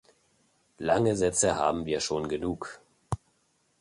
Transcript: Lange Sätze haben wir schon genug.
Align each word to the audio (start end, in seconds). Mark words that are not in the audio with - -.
Lange 0.79 1.15
Sätze 1.15 1.57
haben 1.57 1.85
wir 1.85 1.99
schon 1.99 2.27
genug. 2.27 2.81